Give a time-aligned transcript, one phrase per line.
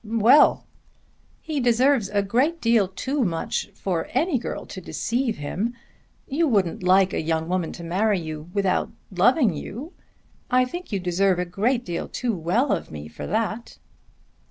[0.03, 0.65] "Well!"
[1.41, 5.75] "He deserves a great deal too much for any girl to deceive him.
[6.27, 9.93] You wouldn't like a young woman to marry you without loving you.
[10.49, 13.77] I think you deserve a great deal too well of me for that."